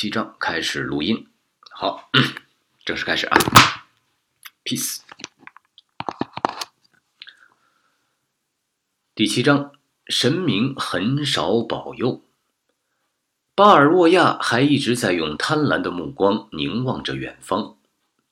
[0.00, 1.26] 七章开始录音，
[1.72, 2.10] 好，
[2.86, 3.36] 正式开始啊
[4.64, 5.00] ，peace。
[9.14, 9.72] 第七章，
[10.06, 12.22] 神明很少保佑。
[13.54, 17.76] 巴尔沃亚还一直在用贪婪的目光凝望着远方，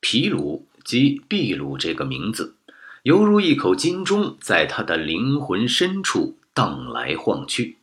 [0.00, 2.56] 皮鲁即秘鲁这个名字，
[3.02, 7.77] 犹如一口金钟，在他的灵魂深处荡来晃去。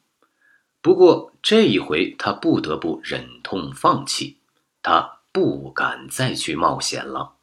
[0.86, 4.38] 不过这一回，他不得不忍痛放弃，
[4.84, 7.38] 他不敢再去冒险了。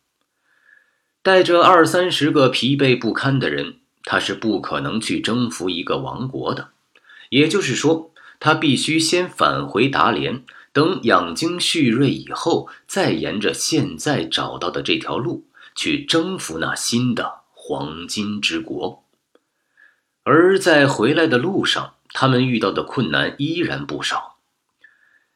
[1.22, 6.68] 带着二三十个疲惫不堪的人，他是不可能去征服一个王国的。
[7.30, 19.02] 也就是说，他必须先返回达连，等养精蓄锐以后，再沿着现在找到的这条路去征服那新的黄金之国。
[20.22, 24.36] 而在回来的路上，他们遇到的困难依然不少。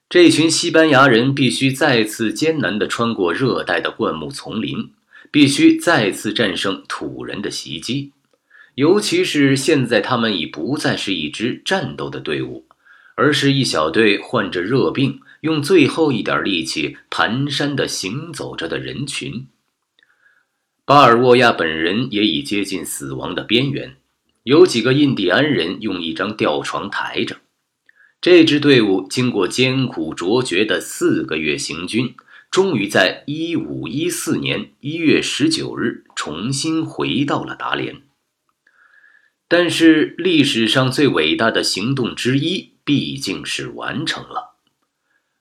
[0.08, 4.92] 这群西班牙人必须再次艰难地穿过热带的灌木丛林，
[5.30, 8.12] 必须再次战胜土人的袭击。
[8.76, 12.66] 尤其是现在，他们已不再是一支战斗的队伍，
[13.14, 19.46] 而是一小队患着热病、用最后一点力气蹒跚地行走着的人群。
[20.84, 23.96] 巴尔沃亚本人也已接近死亡的边缘。
[24.46, 27.38] 有几个印第安人用一张吊床抬着
[28.20, 32.14] 这支队伍，经过艰苦卓绝的四个月行军，
[32.48, 38.02] 终于在一五一四年一月十九日重新回到了达连。
[39.48, 44.54] 但是，历史上最伟大的行动之一毕竟是完成了。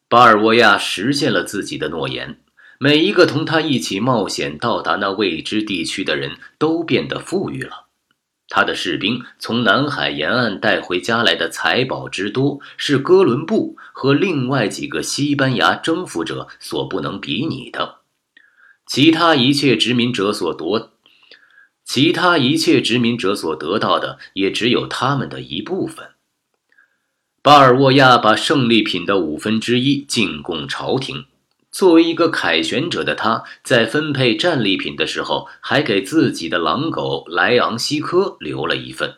[0.09, 2.39] 巴尔沃亚实现了自己的诺言，
[2.79, 7.84] 每一个同他一起冒险到达那未知地区的人都变得富裕了。
[8.47, 17.97] 他的士兵从南海沿岸带回家来的财宝之多，是哥伦布和另外几个西班牙征服者所不能比拟的。
[18.85, 20.91] 其他一切殖民者所夺，
[21.83, 26.09] 其他一切殖民者所得到的，也只有他们的一部分。
[27.41, 31.25] 巴尔沃亚把胜利品的五分之一进贡朝廷。
[31.75, 39.15] 作为一个凯旋者的他，在分配战利品的时候，还给自己的狼狗莱昂西科留了一份，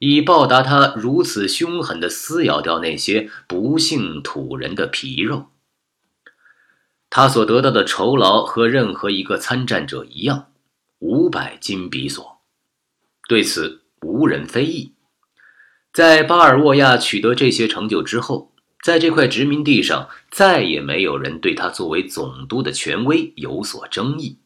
[0.00, 5.50] 以报答他如此凶狠地撕咬掉那些不幸土人的皮肉。
[7.08, 10.48] 他所得到的酬劳和任何一个参战者一样，
[10.98, 12.40] 五百金比索。
[13.28, 14.94] 对此无人非议。
[15.92, 18.49] 在巴尔沃亚取得这些成就之后。
[18.82, 24.38] 在这块殖民地上，再也没有人对他作为总督的权威有所争议。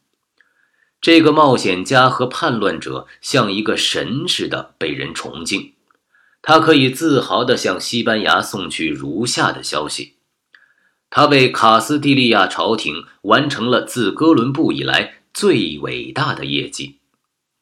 [1.01, 5.73] 这个冒险家和叛乱者像一个神似的被人崇敬。
[6.43, 10.15] 他可以自豪地向西班牙送去如下的消息：
[11.09, 16.99] 他为卡斯蒂利亚朝廷完成了自哥伦布以来最伟大的业绩。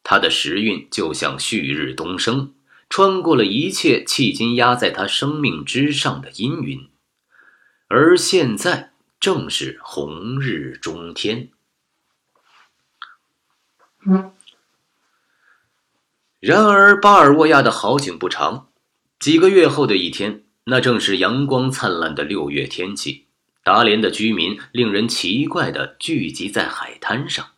[0.03, 2.55] 他的时运就像旭日东升。
[2.93, 6.91] 穿过了一切迄今压在他生命之上的阴云，
[7.89, 11.49] 而现在正是红日中天。
[16.39, 18.69] 然而，巴尔沃亚的好景不长。
[19.19, 23.25] 几个月后的一天，那正是阳光灿烂的六月天气。
[23.65, 27.53] 达连的居民令人奇怪的聚集在海滩上，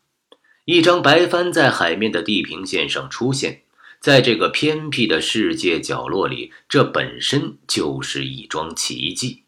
[0.64, 3.63] 一张白帆在海面的地平线上出现。
[4.04, 9.44] 在这个偏僻的世界角落里，这本身就是一桩奇迹。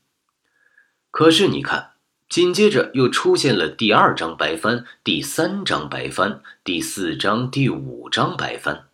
[1.11, 1.91] 可是你看，
[2.27, 8.87] 紧接着又出现了第二张白帆、第三张白帆、第四张、第五张白帆。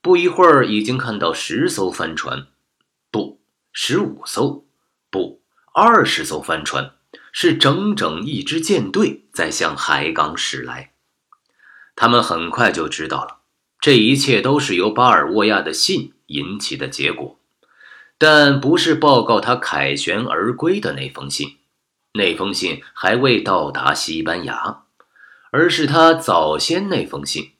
[0.00, 2.46] 不一会儿，已经看到十艘帆船，
[3.10, 3.40] 不，
[3.72, 4.66] 十五艘，
[5.10, 5.42] 不，
[5.74, 6.92] 二十艘帆船，
[7.32, 10.92] 是整整一支舰队在向海港驶来。
[11.96, 13.39] 他们很快就知道了。
[13.80, 17.38] 这一切都是由巴尔沃亚的信引起的结果，
[18.18, 21.56] 但不是报告他凯旋而归的那封信。
[22.12, 24.82] 那封信还未到达西班牙，
[25.50, 27.52] 而是他早先那封信。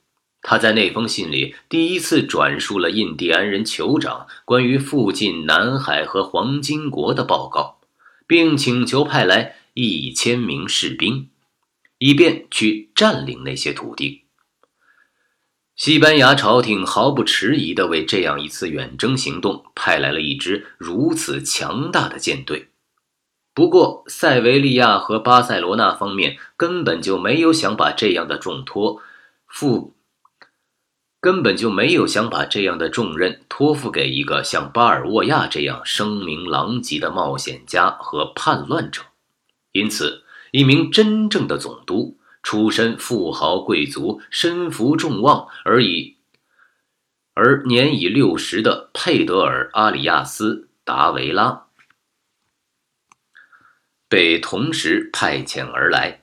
[0.42, 7.78] 他在那封信里第一次转述了印第安人酋长关于附近南海和黄金国的报告，
[8.26, 11.28] 并请求派来一千名士兵，
[11.98, 14.19] 以便去占领那些土地。
[15.80, 22.68] 西班牙朝廷毫不迟疑地为这样一次远征行动派来了一支如此强大的舰队。
[23.54, 29.00] 不过，塞维利亚和巴塞罗那方面根本就没有想把这样的重托
[29.46, 29.94] 付，
[31.18, 39.00] 根本就没有想把这样的重任托付给一个像巴尔沃亚这样声名狼藉的冒险家和叛乱者。
[39.72, 46.16] 因此，一名真正的总督，出身富豪贵族，身负众望，而已，
[47.34, 51.66] 而年已六十的佩德尔·阿里亚斯·达维拉，
[54.08, 56.22] 被同时派遣而来。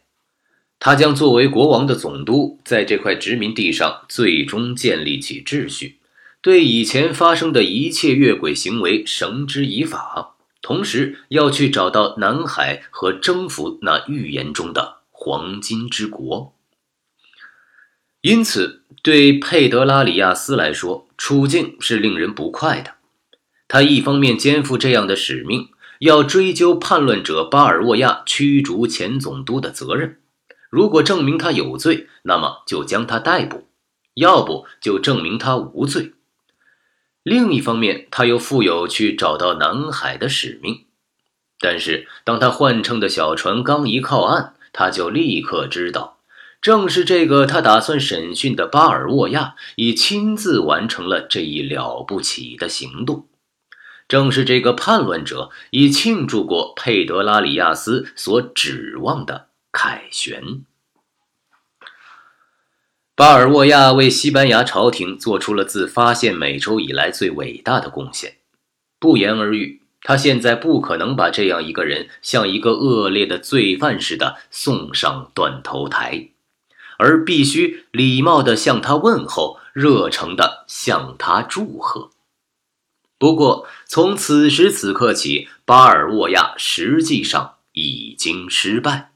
[0.80, 6.00] 他将作为国王的总督，在这块殖民地上最终建立起秩序，
[6.42, 10.36] 对以前发生的一切越轨行为绳之以法。
[10.62, 14.97] 同时要去找到南海和征服那预言中的
[15.28, 16.54] 黄金之国。
[18.22, 22.94] 因此，对佩德拉里亚斯来说，处境是令人不快的。
[23.68, 25.68] 他一方面肩负这样的使命，
[26.00, 30.20] 要追究叛乱者巴尔沃亚驱逐前总督的责任。
[30.70, 33.66] 如果证明他有罪，那么就将他逮捕；
[34.14, 36.14] 要不就证明他无罪。
[37.24, 40.86] 另一方面，他又负有去找到南海的使命。
[41.60, 46.20] 但是，当他换乘的小船刚一靠岸，他就立刻知道，
[46.62, 53.26] 正是这个他打算审讯的巴尔沃亚已亲自完成了这一了不起的行动。
[54.08, 59.48] 正是这个叛乱者已庆祝过佩德拉里亚斯所指望的。
[59.72, 60.62] 凯旋，
[63.16, 68.38] 巴尔沃亚为西班牙朝廷做出了自发现美洲以来最伟大的贡献。
[69.00, 76.30] 不言而喻，他现在不可能把这样一个人像一个恶劣的罪犯似的送上断头台，
[76.98, 82.12] 而必须礼貌地向他问候，热诚地向他祝贺。
[83.18, 89.12] 不过，从此时此刻起，巴尔沃亚实际上已经失败。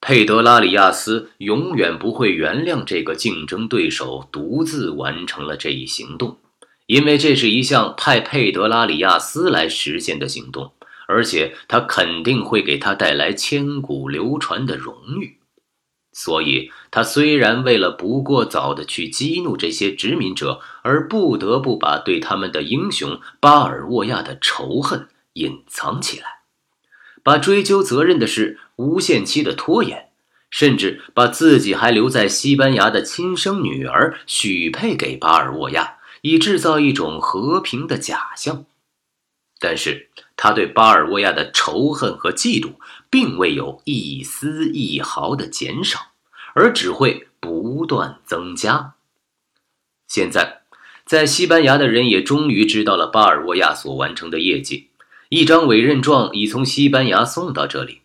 [0.00, 6.36] 佩德拉里亚斯永远不会原谅这个竞争对手独自完成了这一行动，
[6.88, 10.72] 因为这是一项派佩德拉里亚斯来实现的行动，
[11.06, 15.36] 而且他肯定会给他带来千古流传的荣誉。
[16.14, 26.38] 所以，他虽然为了不过早的去激怒这些殖民者，而不得不把对他们的英雄巴尔沃亚的仇恨隐藏起来。
[27.22, 30.08] 把追究责任的事无限期的拖延，
[30.48, 35.97] 甚至把自己还留在西班牙的亲生女儿许配给巴尔沃亚，
[36.28, 38.66] 以制造一种和平的假象。
[39.58, 42.74] 但是他对巴尔沃亚的仇恨和嫉妒
[43.10, 46.12] 并未有一丝一毫的减少，
[46.54, 48.94] 而只会不断增加。
[50.06, 50.62] 现在，
[51.04, 54.90] 在西班牙的人也终于知道了巴尔沃亚所完成的业绩。
[55.30, 58.02] 一张委任状已从西班牙送到这里，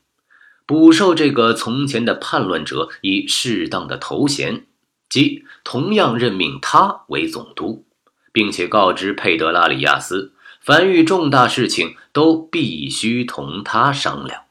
[0.65, 4.65] 补授这个从前的叛乱者以适当的头衔，
[5.07, 7.85] 即同样任命他为总督，
[8.33, 14.41] 并且告知佩德拉里亚斯，凡遇重大事情都必须同他商量。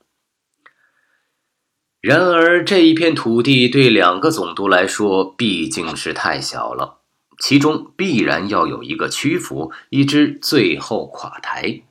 [2.01, 6.99] 然而，这一片土地对两个总督来说毕竟是太小了，
[7.39, 11.83] 其中必然要有一个屈服，以致最后垮台。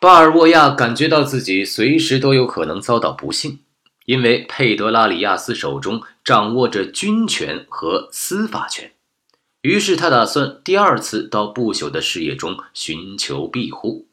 [0.00, 3.58] 巴尔沃亚感觉到自己随时都有可能遭到不幸，
[4.04, 8.92] 因为佩德拉里亚斯手中掌握着军权和司法权。
[9.62, 14.06] 于是他打算第二次到不朽的事业中寻求庇护，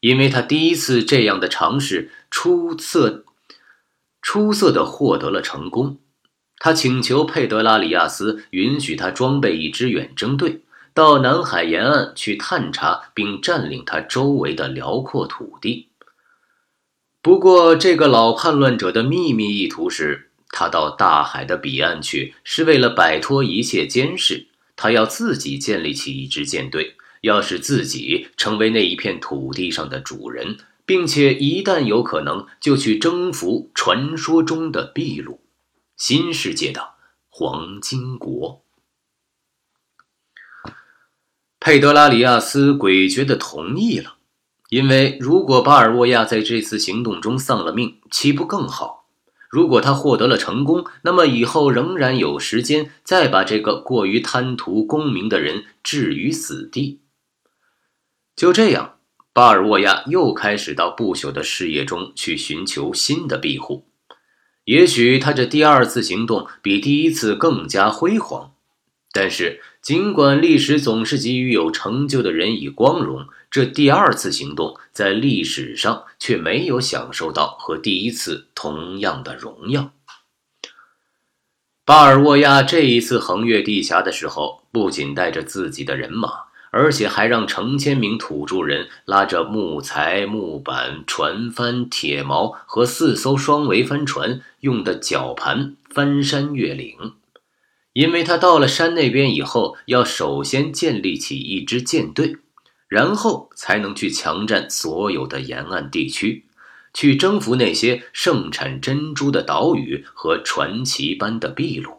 [0.00, 3.24] 因为他第一次这样的尝试出色，
[4.22, 5.98] 出色的获得了成功。
[6.58, 10.62] 他请求佩德拉里亚斯允许他装备一支远征队。
[10.94, 15.90] 到南海沿岸去探查并占领他周围的辽阔土地。
[17.22, 24.48] 不过，这个老叛乱者的秘密意图是，他到大海的彼岸去，是为了摆脱一切监视。
[24.80, 30.56] 他要自己建立起一支舰队，要使自己成为那一片土地上的主人，
[30.86, 35.40] 并且一旦有可能，就去征服传说中的秘鲁，
[35.96, 36.90] 新世界的
[37.28, 38.62] 黄金国。
[41.58, 44.18] 佩德拉里亚斯诡谲的同意了，
[44.68, 48.97] 因为如果巴尔沃亚在这次行动中丧了命，岂不更好？
[49.48, 57.00] 如果他获得了成功，那么以后仍然有时间再把这个过于贪图功名的人置于死地。
[58.36, 58.96] 就这样，
[59.32, 63.86] 巴尔沃亚又开始到不朽的事业中去寻求新的庇护。
[64.64, 68.52] 也许他这第二次行动比第一次更加辉煌。
[69.10, 79.92] 但是，尽管历史总是给予有成就的人以光荣，这第二次行动在历史上却没有享受到和第一次同样的荣耀。
[81.84, 86.30] 巴尔沃亚这一次横越地峡的时候，不仅带着自己的人马，
[86.72, 97.14] 而且还让成千名土著人拉着木材、木板、船帆、铁锚和四艘双桅帆船用的绞盘翻山越岭，
[97.92, 102.38] 因为他到了山那边以后，要首先建立起一支舰队，
[102.88, 106.46] 然后才能去强占所有的沿岸地区，
[106.94, 111.98] 去征服那些盛产珍珠的岛屿和传奇般的秘鲁。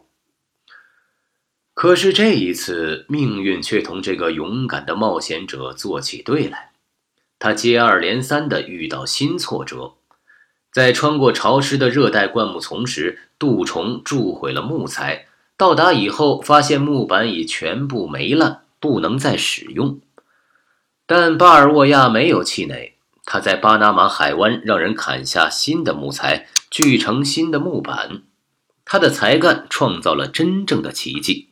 [1.72, 6.72] 可是这一次，命运却同这个勇敢的冒险者做起对来。
[7.38, 9.94] 他接二连三地遇到新挫折，
[10.70, 15.26] 在穿过潮湿的热带灌木丛时，杜虫蛀毁了木材。
[15.56, 20.00] 到达以后，发现木板已全部霉烂，不能再使用。
[21.12, 28.22] 但巴尔沃亚没有气馁，他在巴拿马海湾让人砍下新的木材，锯成新的木板。
[28.84, 31.48] 他的才干创造了真正的奇迹。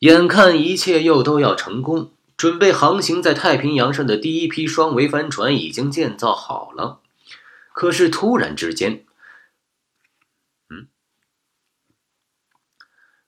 [0.00, 6.98] 眼看一切又都要成功，准备航行在太平洋上的第一批双桅帆船已经建造好了。
[7.72, 9.04] 可是突然之间，
[10.68, 10.88] 嗯，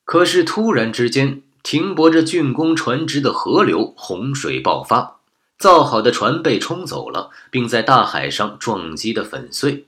[0.04, 5.18] 可是突然之间，停泊着竣工船只的河流洪水爆发，
[5.58, 9.86] 造好的船被冲走了，并在大海上撞击的粉碎。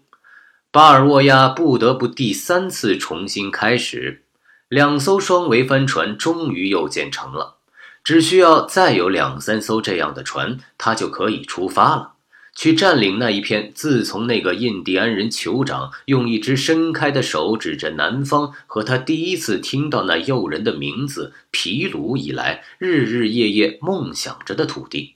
[0.70, 4.22] 巴尔沃亚不得不第三次重新开始。
[4.68, 7.56] 两艘双桅帆船终于又建成了，
[8.02, 12.13] 只需要再有两三艘这样的船，他就可以出发了，
[12.54, 25.14] 去占领那一片自从那个印第安人酋长用一只伸开的手指着南方，和他第一次听到那诱人的名字皮鲁以来，日日夜夜梦想着的土地。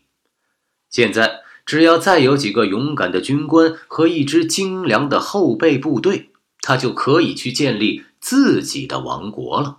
[0.91, 6.31] 现在，只要再有几个勇敢的军官和一支精良的后备部队，
[6.61, 8.05] 他就可以去建立。
[8.21, 9.79] 自己的王国了。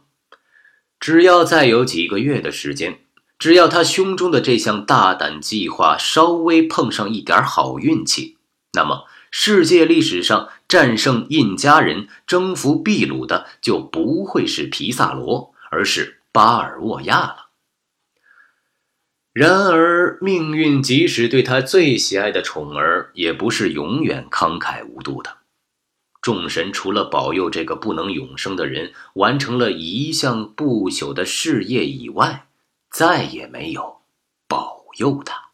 [0.98, 3.00] 只要再有几个月的时间，
[3.40, 8.38] 只要他胸中的这项大胆计划稍微碰上一点好运气，
[8.74, 17.46] 那么世界历史上战胜印加人、征服秘鲁的就不会是皮萨罗，而是巴尔沃亚了。
[19.32, 25.38] 然而，命运即使对他最喜爱的宠儿，也不是永远慷慨无度的。
[26.22, 32.48] 众神除了保佑这个不能永生的人完成了一项不朽的事业以外，
[32.90, 34.02] 再也没有
[34.48, 35.49] 保佑他。